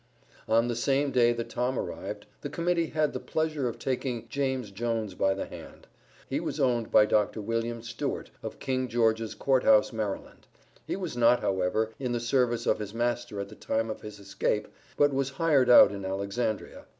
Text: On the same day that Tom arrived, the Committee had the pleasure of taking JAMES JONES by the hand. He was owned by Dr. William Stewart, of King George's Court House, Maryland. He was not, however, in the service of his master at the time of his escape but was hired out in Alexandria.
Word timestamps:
On 0.47 0.67
the 0.67 0.75
same 0.75 1.11
day 1.11 1.31
that 1.31 1.51
Tom 1.51 1.77
arrived, 1.77 2.25
the 2.41 2.49
Committee 2.49 2.87
had 2.87 3.13
the 3.13 3.19
pleasure 3.19 3.69
of 3.69 3.77
taking 3.77 4.27
JAMES 4.29 4.71
JONES 4.71 5.13
by 5.13 5.35
the 5.35 5.45
hand. 5.45 5.85
He 6.27 6.39
was 6.39 6.59
owned 6.59 6.89
by 6.89 7.05
Dr. 7.05 7.39
William 7.39 7.83
Stewart, 7.83 8.31
of 8.41 8.57
King 8.57 8.87
George's 8.87 9.35
Court 9.35 9.63
House, 9.63 9.93
Maryland. 9.93 10.47
He 10.87 10.95
was 10.95 11.15
not, 11.15 11.41
however, 11.41 11.91
in 11.99 12.13
the 12.13 12.19
service 12.19 12.65
of 12.65 12.79
his 12.79 12.95
master 12.95 13.39
at 13.39 13.49
the 13.49 13.55
time 13.55 13.91
of 13.91 14.01
his 14.01 14.17
escape 14.19 14.69
but 14.97 15.13
was 15.13 15.29
hired 15.37 15.69
out 15.69 15.91
in 15.91 16.03
Alexandria. 16.03 16.85